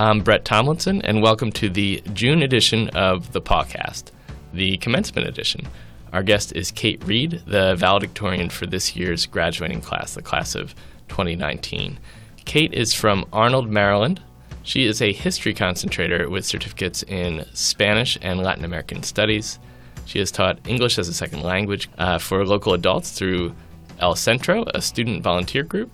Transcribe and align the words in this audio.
I'm 0.00 0.20
Brett 0.20 0.44
Tomlinson, 0.44 1.02
and 1.02 1.22
welcome 1.22 1.50
to 1.50 1.68
the 1.68 2.00
June 2.12 2.40
edition 2.40 2.88
of 2.90 3.32
the 3.32 3.40
podcast, 3.40 4.12
the 4.52 4.76
commencement 4.76 5.26
edition. 5.26 5.66
Our 6.12 6.22
guest 6.22 6.52
is 6.52 6.70
Kate 6.70 7.02
Reed, 7.04 7.42
the 7.48 7.74
valedictorian 7.74 8.48
for 8.48 8.64
this 8.66 8.94
year's 8.94 9.26
graduating 9.26 9.80
class, 9.80 10.14
the 10.14 10.22
class 10.22 10.54
of 10.54 10.72
2019. 11.08 11.98
Kate 12.44 12.72
is 12.72 12.94
from 12.94 13.26
Arnold, 13.32 13.68
Maryland. 13.68 14.22
She 14.62 14.84
is 14.84 15.02
a 15.02 15.12
history 15.12 15.52
concentrator 15.52 16.30
with 16.30 16.46
certificates 16.46 17.02
in 17.02 17.44
Spanish 17.52 18.16
and 18.22 18.38
Latin 18.38 18.64
American 18.64 19.02
studies. 19.02 19.58
She 20.04 20.20
has 20.20 20.30
taught 20.30 20.60
English 20.68 20.96
as 21.00 21.08
a 21.08 21.12
second 21.12 21.42
language 21.42 21.90
uh, 21.98 22.18
for 22.18 22.46
local 22.46 22.72
adults 22.72 23.10
through 23.10 23.52
El 23.98 24.14
Centro, 24.14 24.64
a 24.72 24.80
student 24.80 25.24
volunteer 25.24 25.64
group, 25.64 25.90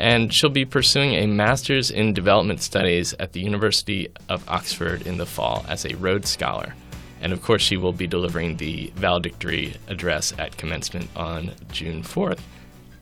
and 0.00 0.32
she'll 0.32 0.50
be 0.50 0.64
pursuing 0.64 1.12
a 1.12 1.26
master's 1.26 1.90
in 1.90 2.14
development 2.14 2.62
studies 2.62 3.14
at 3.20 3.32
the 3.32 3.40
University 3.40 4.08
of 4.28 4.48
Oxford 4.48 5.06
in 5.06 5.18
the 5.18 5.26
fall 5.26 5.64
as 5.68 5.84
a 5.84 5.94
Rhodes 5.96 6.30
Scholar. 6.30 6.74
And 7.20 7.34
of 7.34 7.42
course, 7.42 7.60
she 7.60 7.76
will 7.76 7.92
be 7.92 8.06
delivering 8.06 8.56
the 8.56 8.90
valedictory 8.96 9.76
address 9.88 10.32
at 10.38 10.56
commencement 10.56 11.10
on 11.14 11.52
June 11.70 12.02
4th. 12.02 12.40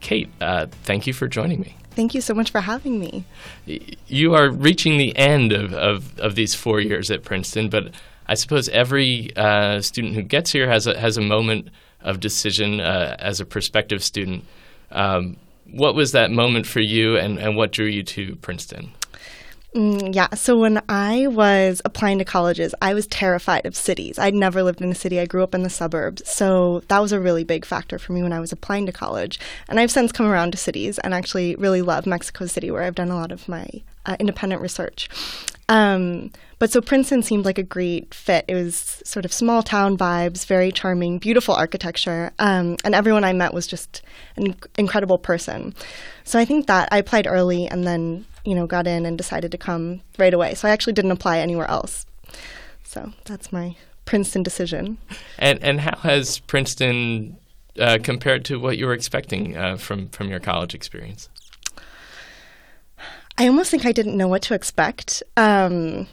Kate, 0.00 0.28
uh, 0.40 0.66
thank 0.82 1.06
you 1.06 1.12
for 1.12 1.28
joining 1.28 1.60
me. 1.60 1.76
Thank 1.92 2.14
you 2.14 2.20
so 2.20 2.34
much 2.34 2.50
for 2.50 2.60
having 2.60 2.98
me. 2.98 3.24
You 4.08 4.34
are 4.34 4.50
reaching 4.50 4.98
the 4.98 5.16
end 5.16 5.52
of, 5.52 5.72
of, 5.74 6.18
of 6.18 6.34
these 6.34 6.54
four 6.54 6.80
years 6.80 7.10
at 7.12 7.22
Princeton, 7.22 7.68
but 7.68 7.92
I 8.26 8.34
suppose 8.34 8.68
every 8.68 9.30
uh, 9.36 9.80
student 9.80 10.14
who 10.14 10.22
gets 10.22 10.50
here 10.50 10.68
has 10.68 10.86
a, 10.88 10.98
has 10.98 11.16
a 11.16 11.22
moment 11.22 11.68
of 12.00 12.18
decision 12.20 12.80
uh, 12.80 13.16
as 13.18 13.40
a 13.40 13.44
prospective 13.44 14.02
student. 14.02 14.44
Um, 14.90 15.36
what 15.72 15.94
was 15.94 16.12
that 16.12 16.30
moment 16.30 16.66
for 16.66 16.80
you, 16.80 17.16
and, 17.16 17.38
and 17.38 17.56
what 17.56 17.72
drew 17.72 17.86
you 17.86 18.02
to 18.02 18.36
Princeton? 18.36 18.92
Mm, 19.74 20.14
yeah, 20.14 20.28
so 20.34 20.58
when 20.58 20.82
I 20.88 21.26
was 21.26 21.82
applying 21.84 22.18
to 22.18 22.24
colleges, 22.24 22.74
I 22.80 22.94
was 22.94 23.06
terrified 23.06 23.66
of 23.66 23.76
cities. 23.76 24.18
I'd 24.18 24.34
never 24.34 24.62
lived 24.62 24.80
in 24.80 24.90
a 24.90 24.94
city. 24.94 25.20
I 25.20 25.26
grew 25.26 25.42
up 25.42 25.54
in 25.54 25.62
the 25.62 25.70
suburbs. 25.70 26.26
So 26.28 26.80
that 26.88 27.00
was 27.00 27.12
a 27.12 27.20
really 27.20 27.44
big 27.44 27.66
factor 27.66 27.98
for 27.98 28.12
me 28.12 28.22
when 28.22 28.32
I 28.32 28.40
was 28.40 28.50
applying 28.50 28.86
to 28.86 28.92
college. 28.92 29.38
And 29.68 29.78
I've 29.78 29.90
since 29.90 30.10
come 30.10 30.26
around 30.26 30.52
to 30.52 30.58
cities 30.58 30.98
and 31.00 31.12
actually 31.12 31.54
really 31.56 31.82
love 31.82 32.06
Mexico 32.06 32.46
City, 32.46 32.70
where 32.70 32.82
I've 32.82 32.94
done 32.94 33.10
a 33.10 33.16
lot 33.16 33.30
of 33.30 33.46
my 33.46 33.68
uh, 34.08 34.16
independent 34.18 34.60
research. 34.60 35.08
Um, 35.68 36.32
but 36.58 36.72
so 36.72 36.80
Princeton 36.80 37.22
seemed 37.22 37.44
like 37.44 37.58
a 37.58 37.62
great 37.62 38.12
fit. 38.12 38.44
It 38.48 38.54
was 38.54 39.02
sort 39.04 39.24
of 39.24 39.32
small 39.32 39.62
town 39.62 39.96
vibes, 39.96 40.46
very 40.46 40.72
charming, 40.72 41.18
beautiful 41.18 41.54
architecture, 41.54 42.32
um, 42.38 42.76
and 42.84 42.94
everyone 42.94 43.22
I 43.22 43.32
met 43.32 43.54
was 43.54 43.66
just 43.66 44.02
an 44.36 44.56
incredible 44.76 45.18
person. 45.18 45.74
So 46.24 46.38
I 46.38 46.44
think 46.44 46.66
that 46.66 46.88
I 46.90 46.98
applied 46.98 47.26
early 47.26 47.68
and 47.68 47.86
then 47.86 48.24
you 48.44 48.54
know 48.54 48.66
got 48.66 48.86
in 48.86 49.06
and 49.06 49.16
decided 49.16 49.52
to 49.52 49.58
come 49.58 50.00
right 50.18 50.34
away. 50.34 50.54
So 50.54 50.66
I 50.66 50.72
actually 50.72 50.94
didn't 50.94 51.12
apply 51.12 51.38
anywhere 51.38 51.68
else. 51.70 52.06
So 52.82 53.12
that's 53.26 53.52
my 53.52 53.76
Princeton 54.06 54.42
decision. 54.42 54.98
And 55.38 55.62
and 55.62 55.80
how 55.80 55.98
has 55.98 56.38
Princeton 56.40 57.36
uh, 57.78 57.98
compared 58.02 58.46
to 58.46 58.58
what 58.58 58.78
you 58.78 58.86
were 58.86 58.94
expecting 58.94 59.56
uh, 59.56 59.76
from 59.76 60.08
from 60.08 60.28
your 60.28 60.40
college 60.40 60.74
experience? 60.74 61.28
I 63.38 63.46
almost 63.46 63.70
think 63.70 63.86
I 63.86 63.92
didn't 63.92 64.16
know 64.16 64.28
what 64.28 64.42
to 64.42 64.54
expect. 64.54 65.22
Um, 65.36 66.08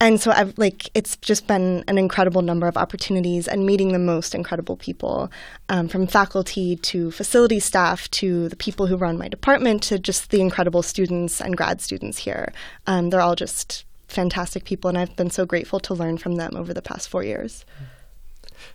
and 0.00 0.20
so 0.20 0.32
I've 0.32 0.58
like 0.58 0.90
it's 0.94 1.16
just 1.16 1.46
been 1.46 1.84
an 1.86 1.98
incredible 1.98 2.42
number 2.42 2.66
of 2.66 2.76
opportunities 2.76 3.46
and 3.46 3.64
meeting 3.64 3.92
the 3.92 3.98
most 3.98 4.34
incredible 4.34 4.76
people 4.76 5.30
um, 5.68 5.88
from 5.88 6.06
faculty 6.06 6.76
to 6.76 7.10
facility 7.10 7.60
staff 7.60 8.10
to 8.12 8.48
the 8.48 8.56
people 8.56 8.86
who 8.86 8.96
run 8.96 9.18
my 9.18 9.28
department 9.28 9.82
to 9.84 9.98
just 9.98 10.30
the 10.30 10.40
incredible 10.40 10.82
students 10.82 11.40
and 11.40 11.56
grad 11.56 11.80
students 11.80 12.18
here 12.18 12.52
um, 12.86 13.10
they're 13.10 13.20
all 13.20 13.36
just 13.36 13.84
fantastic 14.08 14.64
people 14.64 14.88
and 14.88 14.98
i've 14.98 15.14
been 15.16 15.30
so 15.30 15.46
grateful 15.46 15.80
to 15.80 15.94
learn 15.94 16.18
from 16.18 16.36
them 16.36 16.56
over 16.56 16.74
the 16.74 16.82
past 16.82 17.08
four 17.08 17.22
years 17.22 17.64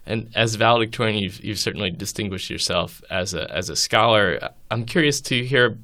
and 0.05 0.29
as 0.35 0.55
valedictorian 0.55 1.17
you've, 1.17 1.43
you've 1.43 1.59
certainly 1.59 1.91
distinguished 1.91 2.49
yourself 2.49 3.01
as 3.09 3.33
a, 3.33 3.53
as 3.53 3.69
a 3.69 3.75
scholar 3.75 4.39
i'm 4.71 4.85
curious 4.85 5.21
to 5.21 5.45
hear 5.45 5.77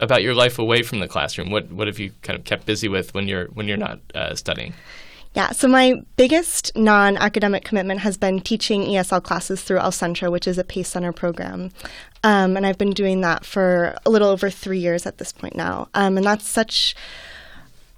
about 0.00 0.22
your 0.22 0.34
life 0.34 0.58
away 0.58 0.82
from 0.82 0.98
the 1.00 1.08
classroom. 1.08 1.50
What 1.50 1.70
what 1.70 1.86
have 1.86 1.98
you 1.98 2.12
kind 2.22 2.38
of 2.38 2.44
kept 2.44 2.66
busy 2.66 2.88
with 2.88 3.14
when 3.14 3.28
you're 3.28 3.46
when 3.46 3.68
you're 3.68 3.76
not 3.76 4.00
uh, 4.14 4.34
studying? 4.34 4.74
Yeah, 5.34 5.52
so 5.52 5.68
my 5.68 6.02
biggest 6.16 6.72
non 6.74 7.16
academic 7.16 7.64
commitment 7.64 8.00
has 8.00 8.16
been 8.16 8.40
teaching 8.40 8.82
ESL 8.82 9.22
classes 9.22 9.62
through 9.62 9.78
El 9.78 9.92
Centro, 9.92 10.28
which 10.28 10.48
is 10.48 10.58
a 10.58 10.64
PACE 10.64 10.88
Center 10.88 11.12
program. 11.12 11.70
Um, 12.24 12.56
and 12.56 12.66
I've 12.66 12.78
been 12.78 12.90
doing 12.90 13.20
that 13.20 13.44
for 13.44 13.96
a 14.04 14.10
little 14.10 14.28
over 14.28 14.50
three 14.50 14.80
years 14.80 15.06
at 15.06 15.18
this 15.18 15.30
point 15.30 15.54
now. 15.54 15.88
Um, 15.94 16.16
and 16.16 16.26
that's 16.26 16.48
such 16.48 16.96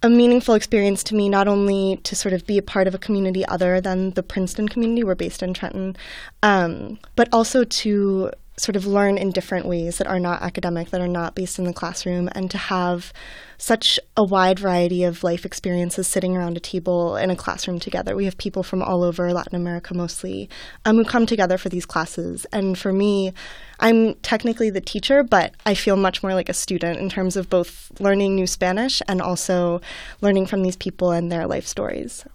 a 0.02 0.10
meaningful 0.10 0.54
experience 0.54 1.02
to 1.04 1.14
me, 1.14 1.28
not 1.28 1.48
only 1.48 1.96
to 2.02 2.14
sort 2.14 2.34
of 2.34 2.44
be 2.46 2.58
a 2.58 2.62
part 2.62 2.86
of 2.86 2.94
a 2.94 2.98
community 2.98 3.46
other 3.46 3.80
than 3.80 4.10
the 4.10 4.22
Princeton 4.22 4.68
community, 4.68 5.02
we're 5.02 5.14
based 5.14 5.42
in 5.42 5.54
Trenton, 5.54 5.96
um, 6.42 6.98
but 7.16 7.28
also 7.32 7.64
to 7.64 8.30
sort 8.58 8.76
of 8.76 8.86
learn 8.86 9.16
in 9.16 9.30
different 9.30 9.66
ways 9.66 9.98
that 9.98 10.06
are 10.06 10.20
not 10.20 10.42
academic, 10.42 10.90
that 10.90 11.00
are 11.00 11.08
not 11.08 11.34
based 11.34 11.58
in 11.58 11.64
the 11.64 11.72
classroom, 11.72 12.28
and 12.32 12.50
to 12.50 12.58
have 12.58 13.12
such 13.56 13.98
a 14.16 14.24
wide 14.24 14.58
variety 14.58 15.04
of 15.04 15.24
life 15.24 15.46
experiences 15.46 16.06
sitting 16.06 16.36
around 16.36 16.56
a 16.56 16.60
table 16.60 17.16
in 17.16 17.30
a 17.30 17.36
classroom 17.36 17.78
together. 17.78 18.14
We 18.14 18.24
have 18.26 18.36
people 18.36 18.62
from 18.62 18.82
all 18.82 19.04
over 19.04 19.32
Latin 19.32 19.56
America 19.56 19.94
mostly 19.94 20.50
um, 20.84 20.96
who 20.96 21.04
come 21.04 21.26
together 21.26 21.56
for 21.56 21.68
these 21.68 21.86
classes. 21.86 22.44
And 22.52 22.76
for 22.76 22.92
me, 22.92 23.32
I'm 23.80 24.14
technically 24.16 24.68
the 24.68 24.80
teacher, 24.80 25.22
but 25.22 25.54
I 25.64 25.74
feel 25.74 25.96
much 25.96 26.22
more 26.22 26.34
like 26.34 26.48
a 26.48 26.54
student 26.54 26.98
in 26.98 27.08
terms 27.08 27.36
of 27.36 27.48
both 27.48 27.90
learning 28.00 28.34
new 28.34 28.46
Spanish 28.46 29.00
and 29.08 29.22
also 29.22 29.80
learning 30.20 30.46
from 30.46 30.62
these 30.62 30.76
people 30.76 31.10
and 31.10 31.32
their 31.32 31.46
life 31.46 31.66
stories. 31.66 32.26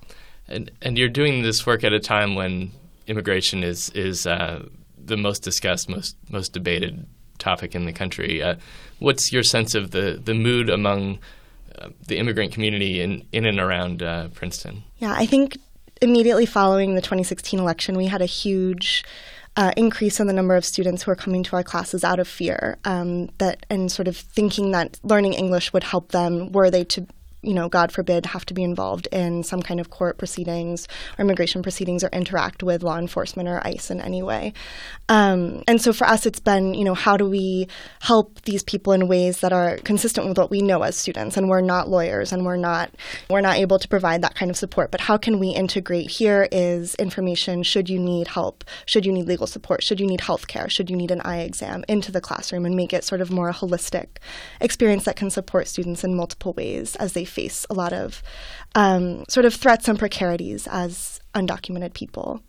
And, 0.48 0.72
and 0.82 0.98
you're 0.98 1.10
doing 1.10 1.44
this 1.44 1.66
work 1.66 1.84
at 1.84 1.94
a 1.94 2.00
time 2.00 2.36
when 2.36 2.72
immigration 3.08 3.64
is 3.64 3.90
is 3.92 4.28
uh, 4.28 4.64
the 5.07 5.18
most 5.18 5.44
discussed, 5.44 5.90
most 5.90 6.16
most 6.29 6.53
debated 6.53 7.06
topic 7.38 7.75
in 7.75 7.85
the 7.85 7.94
country. 7.94 8.41
Uh, 8.41 8.56
what's 9.00 9.31
your 9.31 9.44
sense 9.44 9.75
of 9.75 9.91
the 9.91 10.19
the 10.23 10.34
mood 10.34 10.69
among 10.69 11.19
uh, 11.79 11.90
the 12.07 12.18
immigrant 12.18 12.51
community 12.51 13.01
in 13.01 13.25
in 13.31 13.45
and 13.45 13.59
around 13.59 14.03
uh, 14.03 14.28
Princeton? 14.34 14.84
Yeah, 14.97 15.13
I 15.13 15.25
think 15.25 15.57
immediately 16.01 16.45
following 16.45 16.95
the 16.95 17.01
2016 17.01 17.59
election, 17.59 17.97
we 17.97 18.07
had 18.07 18.22
a 18.22 18.25
huge. 18.25 19.03
Uh, 19.59 19.72
increase 19.75 20.19
in 20.19 20.28
the 20.28 20.34
number 20.34 20.56
of 20.56 20.63
students 20.63 21.01
who 21.01 21.09
are 21.09 21.16
coming 21.16 21.41
to 21.41 21.56
our 21.56 21.63
classes 21.63 22.03
out 22.03 22.19
of 22.19 22.28
fear 22.28 22.78
um, 22.85 23.28
that 23.39 23.66
and 23.72 23.91
sort 23.91 24.07
of 24.07 24.16
thinking 24.16 24.69
that 24.69 25.00
learning 25.01 25.34
English 25.34 25.74
would 25.74 25.84
help 25.84 26.12
them 26.12 26.51
were 26.51 26.69
they 26.69 26.84
to 26.84 27.07
you 27.42 27.53
know, 27.53 27.70
God 27.70 27.92
forbid, 27.92 28.25
have 28.25 28.46
to 28.48 28.53
be 28.53 28.64
involved 28.64 29.08
in 29.12 29.44
some 29.44 29.62
kind 29.62 29.80
of 29.80 29.90
court 29.90 30.18
proceedings 30.18 30.88
or 31.18 31.24
immigration 31.24 31.62
proceedings 31.62 32.03
or 32.03 32.09
interact 32.09 32.64
with 32.64 32.84
law 32.84 32.98
enforcement 32.98 33.48
or 33.48 33.66
ICE 33.66 33.92
in 33.92 34.02
any 34.02 34.24
way. 34.24 34.53
Um, 35.08 35.64
and 35.68 35.80
so 35.81 35.94
for 35.94 36.08
us, 36.08 36.25
it's 36.25 36.40
been, 36.40 36.74
you 36.74 36.84
know, 36.84 36.96
how 36.96 37.16
do 37.16 37.30
we 37.30 37.68
help 38.02 38.42
these 38.42 38.64
people 38.64 38.92
in 38.92 39.08
ways 39.08 39.42
that 39.42 39.53
are 39.53 39.78
consistent 39.78 40.28
with 40.28 40.38
what 40.38 40.50
we 40.50 40.62
know 40.62 40.81
as 40.81 40.98
students? 40.98 41.38
And 41.38 41.48
we're 41.48 41.62
not 41.62 41.90
lawyers 41.90 42.34
and 42.34 42.46
we're 42.46 42.58
not 42.58 42.90
we're 43.30 43.42
not 43.42 43.58
able 43.58 43.80
to 43.80 43.88
provide 43.88 44.22
that 44.24 44.36
kind 44.36 44.50
of 44.50 44.58
support. 44.58 44.92
But 44.92 45.02
how 45.02 45.18
can 45.18 45.40
we 45.40 45.50
integrate? 45.50 46.09
Here 46.09 46.48
is 46.52 46.96
information. 46.96 47.64
Should 47.64 47.90
you 47.90 48.00
need 48.00 48.28
help? 48.28 48.64
Should 48.86 49.06
you 49.06 49.14
need 49.14 49.28
legal 49.28 49.48
support? 49.48 49.84
Should 49.84 50.00
you 50.00 50.08
need 50.08 50.22
health 50.22 50.48
care? 50.48 50.69
Should 50.69 50.90
you 50.90 50.96
need 50.96 51.12
an 51.12 51.22
eye 51.22 51.42
exam 51.42 51.86
into 51.88 52.12
the 52.12 52.22
classroom 52.22 52.66
and 52.66 52.75
make 52.75 52.94
it 52.94 53.04
sort 53.04 53.22
of 53.22 53.30
more 53.30 53.50
a 53.50 53.54
holistic 53.54 54.18
experience 54.59 55.06
that 55.06 55.16
can 55.16 55.30
support 55.30 55.68
students 55.68 56.04
in 56.04 56.16
multiple 56.16 56.54
ways 56.54 56.96
as 56.96 57.14
they 57.14 57.27
face 57.28 57.66
a 57.70 57.74
lot 57.74 57.94
of 57.94 58.24
um, 58.76 59.26
sort 59.30 59.46
of 59.46 59.54
threats 59.54 59.88
and 59.88 60.00
precarities 60.00 60.68
as 60.68 61.20
undocumented 61.36 61.94
people. 61.94 62.42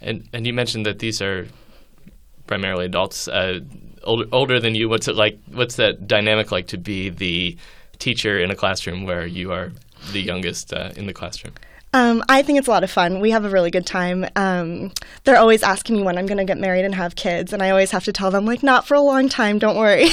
And 0.00 0.28
and 0.32 0.46
you 0.46 0.52
mentioned 0.52 0.86
that 0.86 0.98
these 0.98 1.20
are 1.20 1.46
primarily 2.46 2.86
adults, 2.86 3.28
uh, 3.28 3.60
older 4.02 4.26
older 4.32 4.60
than 4.60 4.74
you. 4.74 4.88
What's 4.88 5.08
it 5.08 5.16
like? 5.16 5.38
What's 5.52 5.76
that 5.76 6.06
dynamic 6.06 6.50
like 6.50 6.68
to 6.68 6.78
be 6.78 7.10
the 7.10 7.56
teacher 7.98 8.38
in 8.38 8.50
a 8.50 8.56
classroom 8.56 9.04
where 9.04 9.26
you 9.26 9.52
are 9.52 9.72
the 10.12 10.20
youngest 10.20 10.72
uh, 10.72 10.90
in 10.96 11.06
the 11.06 11.12
classroom? 11.12 11.54
Um, 11.92 12.22
I 12.28 12.42
think 12.42 12.58
it's 12.58 12.68
a 12.68 12.70
lot 12.70 12.84
of 12.84 12.90
fun. 12.90 13.18
We 13.18 13.32
have 13.32 13.44
a 13.44 13.48
really 13.48 13.70
good 13.70 13.84
time. 13.84 14.24
Um, 14.36 14.92
they're 15.24 15.38
always 15.38 15.64
asking 15.64 15.96
me 15.96 16.02
when 16.04 16.16
I'm 16.18 16.26
going 16.26 16.38
to 16.38 16.44
get 16.44 16.58
married 16.58 16.84
and 16.84 16.94
have 16.94 17.16
kids, 17.16 17.52
and 17.52 17.62
I 17.62 17.70
always 17.70 17.90
have 17.90 18.04
to 18.04 18.12
tell 18.12 18.30
them 18.30 18.44
like, 18.44 18.62
not 18.62 18.86
for 18.86 18.94
a 18.94 19.00
long 19.00 19.28
time. 19.28 19.58
Don't 19.58 19.76
worry. 19.76 20.08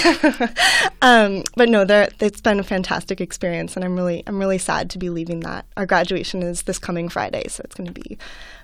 um, 1.03 1.43
but 1.55 1.69
no, 1.69 1.85
it's 2.19 2.41
been 2.41 2.59
a 2.59 2.63
fantastic 2.63 3.21
experience, 3.21 3.75
and 3.75 3.85
I'm 3.85 3.95
really, 3.95 4.23
I'm 4.25 4.39
really 4.39 4.57
sad 4.57 4.89
to 4.91 4.97
be 4.97 5.11
leaving 5.11 5.41
that. 5.41 5.65
Our 5.77 5.85
graduation 5.85 6.41
is 6.41 6.63
this 6.63 6.79
coming 6.79 7.09
Friday, 7.09 7.47
so 7.47 7.61
it's 7.63 7.75
going 7.75 7.93
to 7.93 7.93
be 7.93 8.17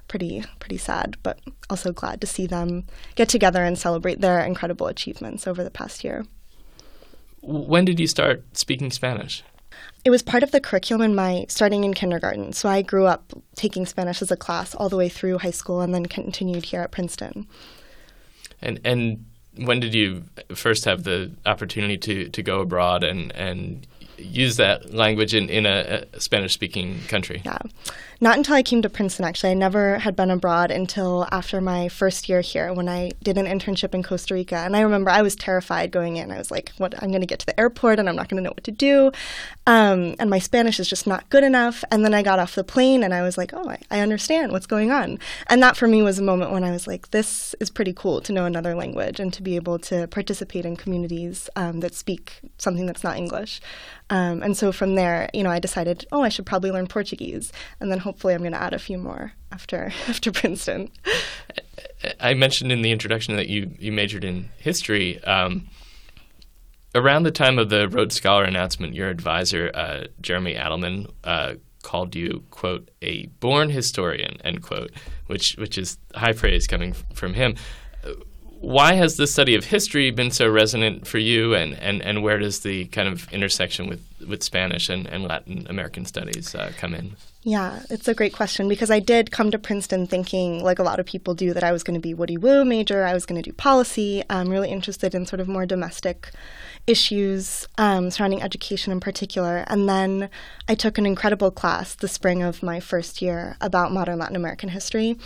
pretty, 0.07 0.43
pretty 0.57 0.77
sad. 0.77 1.15
But 1.21 1.39
also 1.69 1.91
glad 1.91 2.19
to 2.21 2.27
see 2.27 2.47
them 2.47 2.85
get 3.13 3.29
together 3.29 3.63
and 3.63 3.77
celebrate 3.77 4.21
their 4.21 4.39
incredible 4.39 4.87
achievements 4.87 5.45
over 5.45 5.63
the 5.63 5.69
past 5.69 6.03
year. 6.03 6.25
When 7.41 7.85
did 7.85 7.99
you 7.99 8.07
start 8.07 8.43
speaking 8.53 8.89
Spanish? 8.89 9.43
It 10.05 10.09
was 10.09 10.21
part 10.21 10.43
of 10.43 10.51
the 10.51 10.59
curriculum 10.59 11.01
in 11.01 11.15
my 11.15 11.45
starting 11.47 11.83
in 11.83 11.93
kindergarten. 11.93 12.51
So 12.53 12.67
I 12.67 12.81
grew 12.81 13.05
up 13.05 13.33
taking 13.55 13.85
Spanish 13.85 14.21
as 14.21 14.31
a 14.31 14.37
class 14.37 14.75
all 14.75 14.89
the 14.89 14.97
way 14.97 15.07
through 15.09 15.37
high 15.37 15.51
school 15.51 15.81
and 15.81 15.93
then 15.93 16.05
continued 16.05 16.65
here 16.65 16.81
at 16.81 16.91
Princeton. 16.91 17.47
And 18.61 18.79
and 18.83 19.25
when 19.55 19.79
did 19.79 19.93
you 19.93 20.23
first 20.55 20.85
have 20.85 21.03
the 21.03 21.31
opportunity 21.45 21.97
to, 21.97 22.29
to 22.29 22.43
go 22.43 22.61
abroad 22.61 23.03
and, 23.03 23.31
and 23.33 23.85
use 24.17 24.57
that 24.57 24.93
language 24.93 25.35
in, 25.35 25.49
in 25.49 25.65
a, 25.65 26.05
a 26.13 26.19
Spanish 26.19 26.53
speaking 26.53 26.99
country? 27.07 27.41
Yeah. 27.45 27.59
Not 28.23 28.37
until 28.37 28.55
I 28.55 28.63
came 28.63 28.81
to 28.81 28.89
Princeton, 28.89 29.25
actually. 29.25 29.51
I 29.51 29.55
never 29.55 29.99
had 29.99 30.15
been 30.15 30.31
abroad 30.31 30.71
until 30.71 31.27
after 31.29 31.59
my 31.59 31.89
first 31.89 32.29
year 32.29 32.39
here 32.39 32.73
when 32.73 32.87
I 32.87 33.11
did 33.21 33.37
an 33.37 33.47
internship 33.47 33.93
in 33.93 34.01
Costa 34.01 34.33
Rica. 34.33 34.55
And 34.55 34.77
I 34.77 34.79
remember 34.79 35.09
I 35.09 35.21
was 35.21 35.35
terrified 35.35 35.91
going 35.91 36.15
in. 36.15 36.31
I 36.31 36.37
was 36.37 36.49
like, 36.49 36.71
what? 36.77 36.95
I'm 37.03 37.09
going 37.09 37.19
to 37.19 37.27
get 37.27 37.39
to 37.39 37.45
the 37.45 37.59
airport 37.59 37.99
and 37.99 38.07
I'm 38.07 38.15
not 38.15 38.29
going 38.29 38.41
to 38.41 38.43
know 38.47 38.53
what 38.53 38.63
to 38.63 38.71
do. 38.71 39.11
Um, 39.67 40.15
and 40.19 40.29
my 40.29 40.39
Spanish 40.39 40.79
is 40.79 40.87
just 40.87 41.05
not 41.05 41.29
good 41.31 41.43
enough. 41.43 41.83
And 41.91 42.05
then 42.05 42.13
I 42.13 42.23
got 42.23 42.39
off 42.39 42.55
the 42.55 42.63
plane 42.63 43.03
and 43.03 43.13
I 43.13 43.23
was 43.23 43.37
like, 43.37 43.51
oh, 43.53 43.69
I, 43.69 43.81
I 43.91 43.99
understand 43.99 44.53
what's 44.53 44.67
going 44.67 44.89
on. 44.89 45.19
And 45.47 45.61
that 45.61 45.75
for 45.75 45.89
me 45.89 46.01
was 46.01 46.17
a 46.17 46.23
moment 46.23 46.51
when 46.51 46.63
I 46.63 46.71
was 46.71 46.87
like, 46.87 47.11
this 47.11 47.53
is 47.59 47.69
pretty 47.69 47.91
cool 47.91 48.21
to 48.21 48.31
know 48.31 48.45
another 48.45 48.73
language 48.73 49.19
and 49.19 49.33
to 49.33 49.43
be 49.43 49.57
able 49.57 49.79
to 49.79 50.07
participate 50.07 50.65
in 50.65 50.77
communities 50.77 51.49
um, 51.57 51.81
that 51.81 51.93
speak 51.93 52.39
something 52.57 52.85
that's 52.85 53.03
not 53.03 53.17
English. 53.17 53.59
Um, 54.09 54.43
and 54.43 54.55
so 54.55 54.71
from 54.71 54.95
there, 54.95 55.29
you 55.33 55.43
know, 55.43 55.49
I 55.49 55.59
decided, 55.59 56.05
oh, 56.11 56.21
I 56.21 56.29
should 56.29 56.45
probably 56.45 56.71
learn 56.71 56.87
Portuguese, 56.87 57.51
and 57.79 57.91
then 57.91 57.99
hopefully 57.99 58.12
I'm 58.23 58.39
going 58.39 58.51
to 58.51 58.61
add 58.61 58.73
a 58.73 58.79
few 58.79 58.97
more 58.97 59.33
after 59.51 59.91
after 60.07 60.31
Princeton. 60.31 60.91
I 62.19 62.33
mentioned 62.33 62.71
in 62.71 62.81
the 62.81 62.91
introduction 62.91 63.35
that 63.35 63.47
you 63.47 63.71
you 63.79 63.91
majored 63.91 64.23
in 64.23 64.49
history. 64.57 65.23
Um, 65.23 65.69
around 66.95 67.23
the 67.23 67.31
time 67.31 67.57
of 67.57 67.69
the 67.69 67.89
Rhodes 67.89 68.15
Scholar 68.15 68.43
announcement, 68.43 68.93
your 68.93 69.09
advisor 69.09 69.71
uh, 69.73 70.05
Jeremy 70.21 70.55
Adelman 70.55 71.11
uh, 71.23 71.55
called 71.81 72.15
you 72.15 72.43
quote 72.51 72.89
a 73.01 73.27
born 73.39 73.69
historian 73.69 74.37
end 74.43 74.61
quote, 74.61 74.91
which 75.27 75.55
which 75.57 75.77
is 75.77 75.97
high 76.15 76.33
praise 76.33 76.67
coming 76.67 76.93
from 77.13 77.33
him 77.33 77.55
why 78.63 78.93
has 78.93 79.17
this 79.17 79.33
study 79.33 79.55
of 79.55 79.65
history 79.65 80.09
been 80.09 80.31
so 80.31 80.49
resonant 80.49 81.05
for 81.05 81.17
you, 81.17 81.53
and, 81.53 81.73
and, 81.79 82.01
and 82.01 82.23
where 82.23 82.39
does 82.39 82.61
the 82.61 82.85
kind 82.85 83.09
of 83.09 83.31
intersection 83.33 83.87
with, 83.87 84.01
with 84.25 84.41
Spanish 84.41 84.87
and, 84.87 85.05
and 85.07 85.25
Latin 85.25 85.67
American 85.69 86.05
studies 86.05 86.55
uh, 86.55 86.71
come 86.77 86.93
in? 86.93 87.17
Yeah, 87.41 87.81
it's 87.89 88.07
a 88.07 88.13
great 88.13 88.31
question 88.31 88.69
because 88.69 88.89
I 88.89 89.01
did 89.01 89.31
come 89.31 89.51
to 89.51 89.59
Princeton 89.59 90.07
thinking, 90.07 90.63
like 90.63 90.79
a 90.79 90.83
lot 90.83 91.01
of 91.01 91.05
people 91.05 91.33
do, 91.33 91.53
that 91.53 91.61
I 91.65 91.73
was 91.73 91.83
going 91.83 91.95
to 91.95 91.99
be 91.99 92.13
Woody 92.13 92.37
Woo 92.37 92.63
major, 92.63 93.03
I 93.03 93.13
was 93.13 93.25
going 93.25 93.35
to 93.35 93.49
do 93.49 93.53
policy. 93.53 94.23
I'm 94.29 94.47
really 94.47 94.69
interested 94.69 95.13
in 95.13 95.25
sort 95.25 95.41
of 95.41 95.49
more 95.49 95.65
domestic 95.65 96.31
issues 96.87 97.67
um, 97.77 98.11
surrounding 98.11 98.41
education 98.41 98.93
in 98.93 99.01
particular. 99.01 99.65
And 99.67 99.89
then 99.89 100.29
I 100.69 100.75
took 100.75 100.97
an 100.97 101.05
incredible 101.05 101.51
class 101.51 101.95
the 101.95 102.07
spring 102.07 102.41
of 102.41 102.63
my 102.63 102.79
first 102.79 103.21
year 103.21 103.57
about 103.59 103.91
modern 103.91 104.19
Latin 104.19 104.37
American 104.37 104.69
history, 104.69 105.19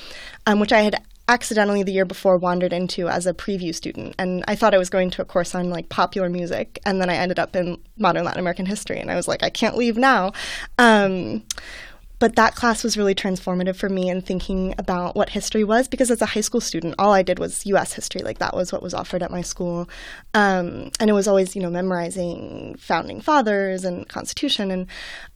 um, 0.48 0.60
which 0.60 0.74
I 0.74 0.81
had 0.81 1.04
accidentally 1.27 1.83
the 1.83 1.91
year 1.91 2.06
before 2.06 2.38
wandered 2.38 2.71
into 2.71 3.09
as 3.09 3.27
a 3.27 3.33
preview 3.33 3.74
student 3.74 4.15
and 4.18 4.44
i 4.47 4.56
thought 4.56 4.74
i 4.74 4.77
was 4.77 4.89
going 4.89 5.09
to 5.09 5.21
a 5.21 5.25
course 5.25 5.53
on 5.53 5.69
like 5.69 5.89
popular 5.89 6.29
music 6.29 6.79
and 6.85 7.01
then 7.01 7.09
i 7.09 7.15
ended 7.15 7.38
up 7.38 7.56
in 7.56 7.77
modern 7.97 8.24
latin 8.24 8.39
american 8.39 8.65
history 8.65 9.00
and 9.00 9.12
i 9.12 9.15
was 9.15 9.27
like 9.27 9.44
i 9.44 9.50
can't 9.50 9.75
leave 9.77 9.97
now. 9.97 10.31
Um, 10.77 11.44
but 12.19 12.36
that 12.36 12.56
class 12.56 12.84
was 12.84 12.98
really 12.98 13.16
transformative 13.16 13.75
for 13.75 13.90
me 13.90 14.10
in 14.10 14.22
thinking 14.22 14.74
about 14.78 15.16
what 15.16 15.30
history 15.30 15.64
was 15.64 15.88
because 15.88 16.10
as 16.10 16.22
a 16.22 16.25
high 16.25 16.42
school 16.42 16.62
student 16.62 16.96
all 16.98 17.14
i 17.14 17.22
did 17.22 17.40
was 17.40 17.66
us 17.75 17.94
history. 17.94 18.22
Like 18.22 18.40
that 18.40 18.56
was 18.56 18.72
what 18.72 18.81
was 18.81 18.94
offered 18.94 19.24
at 19.24 19.31
my 19.31 19.42
school. 19.42 19.90
Um, 20.34 20.92
and 21.00 21.10
it 21.10 21.14
was 21.14 21.28
always 21.28 21.56
you 21.56 21.62
know 21.62 21.69
memorizing 21.69 22.75
founding 22.80 23.22
fathers 23.22 23.84
and 23.86 24.08
constitution. 24.08 24.72
And 24.72 24.88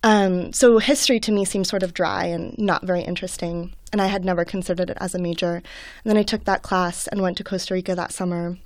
um, 0.03 0.53
so 0.53 0.77
history 0.79 1.19
to 1.21 1.31
me 1.31 1.45
seemed 1.45 1.67
sort 1.67 1.83
of 1.83 1.93
dry 1.93 2.25
and 2.25 2.57
not 2.57 2.85
very 2.85 3.01
interesting. 3.01 3.73
And 3.91 4.01
i 4.01 4.07
had 4.07 4.25
never 4.25 4.45
considered 4.45 4.89
it 4.89 4.97
as 4.99 5.13
a 5.13 5.19
major. 5.19 5.55
And 5.55 5.63
then 6.05 6.17
i 6.17 6.23
took 6.23 6.45
that 6.45 6.63
class 6.63 7.07
and 7.07 7.21
went 7.21 7.37
to 7.37 7.43
costa 7.43 7.73
rica 7.73 7.95
that 7.95 8.13
summer. 8.13 8.57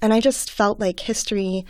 And 0.00 0.12
i 0.12 0.20
just 0.20 0.50
felt 0.50 0.80
like 0.80 1.00
history 1.00 1.64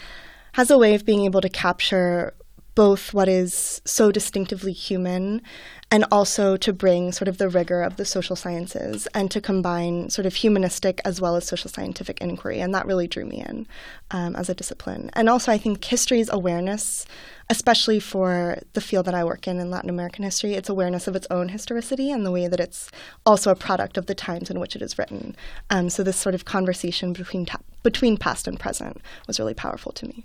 has 0.53 0.71
a 0.71 0.79
way 0.79 0.95
of 0.95 1.05
being 1.05 1.25
able 1.25 1.41
to 1.41 1.49
capture 1.49 2.35
both 2.79 3.13
what 3.13 3.27
is 3.27 3.83
so 3.85 4.13
distinctively 4.13 4.71
human 4.73 5.43
and 5.91 6.05
also 6.13 6.57
to 6.57 6.73
bring 6.73 7.11
sort 7.11 7.27
of 7.27 7.37
the 7.37 7.49
rigor 7.49 7.83
of 7.83 7.97
the 7.97 8.05
social 8.05 8.37
sciences 8.37 9.09
and 9.15 9.33
to 9.33 9.41
combine 9.41 10.09
sort 10.11 10.27
of 10.27 10.35
humanistic 10.37 11.01
as 11.05 11.21
well 11.21 11.35
as 11.35 11.45
social 11.45 11.69
scientific 11.69 12.21
inquiry. 12.21 12.61
And 12.61 12.73
that 12.77 12.87
really 12.87 13.09
drew 13.09 13.25
me 13.25 13.43
in 13.45 13.67
um, 14.13 14.37
as 14.37 14.49
a 14.49 14.55
discipline. 14.55 15.11
And 15.15 15.29
also, 15.29 15.51
I 15.51 15.59
think 15.59 15.85
history's 15.85 16.31
awareness, 16.31 17.05
especially 17.51 17.99
for 17.99 18.61
the 18.75 18.81
field 18.81 19.07
that 19.07 19.15
I 19.15 19.25
work 19.25 19.49
in 19.49 19.59
in 19.59 19.73
Latin 19.73 19.91
American 19.91 20.23
history, 20.23 20.55
its 20.55 20.69
awareness 20.69 21.09
of 21.09 21.17
its 21.17 21.27
own 21.33 21.49
historicity 21.49 22.13
and 22.13 22.25
the 22.25 22.31
way 22.31 22.47
that 22.47 22.61
it's 22.61 22.93
also 23.27 23.51
a 23.51 23.57
product 23.57 23.99
of 23.99 24.07
the 24.07 24.15
times 24.15 24.51
in 24.51 24.61
which 24.61 24.77
it 24.77 24.83
is 24.83 24.97
written. 24.97 25.35
Um, 25.69 25.91
so, 25.91 26.05
this 26.05 26.17
sort 26.17 26.37
of 26.37 26.45
conversation 26.45 27.13
between, 27.13 27.45
ta- 27.45 27.59
between 27.83 28.19
past 28.19 28.47
and 28.47 28.61
present 28.61 29.03
was 29.27 29.41
really 29.41 29.55
powerful 29.55 29.91
to 29.91 30.07
me. 30.07 30.25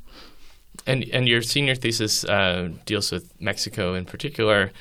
And 0.85 1.03
and 1.13 1.27
your 1.27 1.41
senior 1.41 1.75
thesis 1.75 2.25
uh, 2.25 2.69
deals 2.85 3.11
with 3.11 3.33
Mexico 3.39 3.93
in 3.93 4.05
particular. 4.05 4.71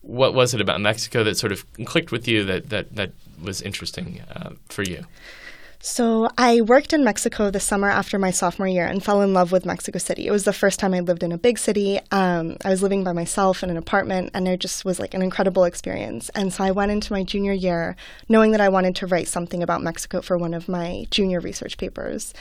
What 0.00 0.34
was 0.34 0.54
it 0.54 0.60
about 0.60 0.80
Mexico 0.80 1.24
that 1.24 1.36
sort 1.36 1.52
of 1.52 1.64
clicked 1.84 2.12
with 2.12 2.28
you 2.28 2.44
that 2.44 2.70
that 2.70 2.94
that 2.96 3.12
was 3.42 3.62
interesting 3.62 4.20
uh, 4.34 4.50
for 4.68 4.82
you? 4.82 5.04
So 5.86 6.30
I 6.38 6.62
worked 6.62 6.94
in 6.94 7.04
Mexico 7.04 7.50
the 7.50 7.60
summer 7.60 7.90
after 7.90 8.18
my 8.18 8.30
sophomore 8.30 8.66
year 8.66 8.86
and 8.86 9.04
fell 9.04 9.20
in 9.20 9.34
love 9.34 9.52
with 9.52 9.66
Mexico 9.66 9.98
City. 9.98 10.26
It 10.26 10.30
was 10.30 10.44
the 10.44 10.52
first 10.54 10.80
time 10.80 10.94
I 10.94 11.00
lived 11.00 11.22
in 11.22 11.30
a 11.30 11.36
big 11.36 11.58
city. 11.58 12.00
Um, 12.10 12.56
I 12.64 12.70
was 12.70 12.82
living 12.82 13.04
by 13.04 13.12
myself 13.12 13.62
in 13.62 13.68
an 13.68 13.76
apartment, 13.76 14.30
and 14.32 14.48
it 14.48 14.60
just 14.60 14.86
was 14.86 14.98
like 14.98 15.12
an 15.12 15.20
incredible 15.20 15.64
experience. 15.64 16.30
And 16.30 16.54
so 16.54 16.64
I 16.64 16.70
went 16.70 16.90
into 16.90 17.12
my 17.12 17.22
junior 17.22 17.52
year 17.52 17.96
knowing 18.30 18.52
that 18.52 18.62
I 18.62 18.70
wanted 18.70 18.96
to 18.96 19.06
write 19.06 19.28
something 19.28 19.62
about 19.62 19.82
Mexico 19.82 20.22
for 20.22 20.38
one 20.38 20.54
of 20.54 20.70
my 20.70 21.04
junior 21.10 21.38
research 21.38 21.76
papers. 21.76 22.32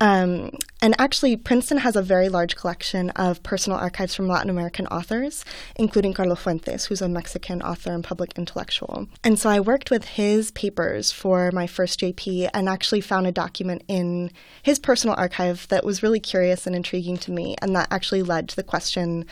Um, 0.00 0.50
and 0.82 0.94
actually, 0.98 1.36
Princeton 1.36 1.78
has 1.78 1.96
a 1.96 2.02
very 2.02 2.28
large 2.28 2.56
collection 2.56 3.10
of 3.10 3.42
personal 3.42 3.78
archives 3.78 4.14
from 4.14 4.28
Latin 4.28 4.50
American 4.50 4.86
authors, 4.88 5.44
including 5.76 6.12
Carlos 6.12 6.38
Fuentes, 6.38 6.86
who's 6.86 7.00
a 7.00 7.08
Mexican 7.08 7.62
author 7.62 7.92
and 7.92 8.04
public 8.04 8.32
intellectual. 8.36 9.06
And 9.24 9.38
so 9.38 9.48
I 9.48 9.60
worked 9.60 9.90
with 9.90 10.04
his 10.04 10.50
papers 10.50 11.12
for 11.12 11.50
my 11.50 11.66
first 11.66 12.00
JP 12.00 12.50
and 12.52 12.68
actually 12.68 12.85
found 13.00 13.26
a 13.26 13.32
document 13.32 13.82
in 13.88 14.30
his 14.62 14.78
personal 14.78 15.16
archive 15.16 15.66
that 15.68 15.84
was 15.84 16.02
really 16.02 16.20
curious 16.20 16.66
and 16.66 16.74
intriguing 16.74 17.16
to 17.18 17.30
me, 17.30 17.56
and 17.60 17.74
that 17.76 17.88
actually 17.90 18.22
led 18.22 18.48
to 18.50 18.56
the 18.56 18.62
question 18.62 19.26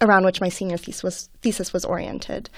around 0.00 0.24
which 0.24 0.40
my 0.40 0.48
senior 0.48 0.76
thesis 0.76 1.02
was, 1.02 1.28
thesis 1.42 1.72
was 1.72 1.84
oriented. 1.84 2.50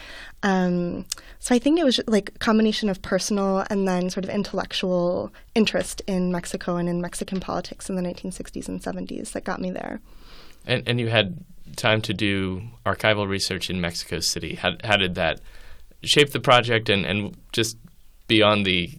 Um, 0.43 1.07
so 1.39 1.55
I 1.55 1.59
think 1.59 1.79
it 1.79 1.85
was 1.85 2.01
like 2.07 2.31
a 2.35 2.39
combination 2.39 2.89
of 2.89 3.01
personal 3.03 3.65
and 3.71 3.87
then 3.87 4.11
sort 4.11 4.25
of 4.25 4.31
intellectual 4.31 5.33
interest 5.55 6.03
in 6.07 6.33
Mexico 6.33 6.77
and 6.77 6.89
in 6.89 7.01
Mexican 7.01 7.41
politics 7.41 7.89
in 7.89 7.97
the 7.97 8.03
1960s 8.03 8.69
and 8.69 8.81
70s 8.81 9.33
that 9.33 9.45
got 9.45 9.61
me 9.61 9.71
there. 9.71 10.01
And, 10.67 10.87
and 10.89 11.01
you 11.01 11.09
had 11.09 11.45
time 11.77 12.03
to 12.03 12.15
do 12.15 12.63
archival 12.85 13.29
research 13.29 13.71
in 13.71 13.81
Mexico 13.81 14.21
City. 14.21 14.57
How, 14.57 14.73
how 14.85 14.97
did 14.97 15.15
that 15.15 15.41
shape 16.03 16.31
the 16.31 16.41
project 16.41 16.89
and, 16.89 17.05
and 17.05 17.37
just 17.53 17.77
beyond 18.27 18.67
the 18.67 18.91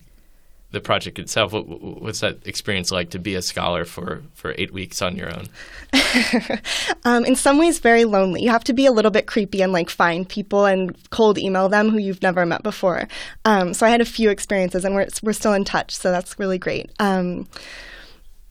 the 0.71 0.79
project 0.79 1.17
itself. 1.17 1.53
What, 1.53 1.67
what's 1.67 2.19
that 2.19 2.45
experience 2.45 2.91
like 2.91 3.09
to 3.11 3.19
be 3.19 3.35
a 3.35 3.41
scholar 3.41 3.85
for, 3.85 4.21
for 4.33 4.53
eight 4.57 4.71
weeks 4.71 5.01
on 5.01 5.15
your 5.15 5.29
own? 5.33 5.47
um, 7.03 7.25
in 7.25 7.35
some 7.35 7.57
ways, 7.57 7.79
very 7.79 8.05
lonely. 8.05 8.43
You 8.43 8.49
have 8.49 8.63
to 8.65 8.73
be 8.73 8.85
a 8.85 8.91
little 8.91 9.11
bit 9.11 9.25
creepy 9.25 9.61
and 9.61 9.73
like 9.73 9.89
find 9.89 10.27
people 10.27 10.65
and 10.65 10.95
cold 11.09 11.37
email 11.37 11.69
them 11.69 11.89
who 11.89 11.97
you've 11.97 12.21
never 12.21 12.45
met 12.45 12.63
before. 12.63 13.07
Um, 13.45 13.73
so 13.73 13.85
I 13.85 13.89
had 13.89 14.01
a 14.01 14.05
few 14.05 14.29
experiences, 14.29 14.85
and 14.85 14.93
we're 14.93 15.07
we're 15.23 15.33
still 15.33 15.53
in 15.53 15.65
touch. 15.65 15.95
So 15.95 16.11
that's 16.11 16.37
really 16.37 16.59
great. 16.59 16.91
Um, 16.99 17.47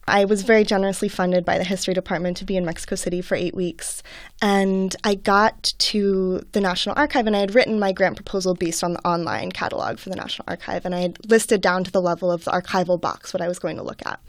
I 0.08 0.24
was 0.24 0.42
very 0.42 0.64
generously 0.64 1.08
funded 1.08 1.44
by 1.44 1.58
the 1.58 1.64
history 1.64 1.94
department 1.94 2.36
to 2.38 2.44
be 2.44 2.56
in 2.56 2.64
Mexico 2.64 2.96
City 2.96 3.20
for 3.20 3.34
eight 3.34 3.54
weeks. 3.54 4.02
And 4.40 4.94
I 5.04 5.14
got 5.14 5.72
to 5.78 6.42
the 6.52 6.60
National 6.60 6.98
Archive 6.98 7.26
and 7.26 7.36
I 7.36 7.40
had 7.40 7.54
written 7.54 7.78
my 7.78 7.92
grant 7.92 8.16
proposal 8.16 8.54
based 8.54 8.82
on 8.82 8.94
the 8.94 9.06
online 9.06 9.52
catalog 9.52 9.98
for 9.98 10.10
the 10.10 10.16
National 10.16 10.46
Archive. 10.48 10.84
And 10.84 10.94
I 10.94 11.00
had 11.00 11.30
listed 11.30 11.60
down 11.60 11.84
to 11.84 11.90
the 11.90 12.00
level 12.00 12.30
of 12.30 12.44
the 12.44 12.50
archival 12.50 13.00
box 13.00 13.32
what 13.32 13.42
I 13.42 13.48
was 13.48 13.58
going 13.58 13.76
to 13.76 13.82
look 13.82 14.04
at. 14.06 14.20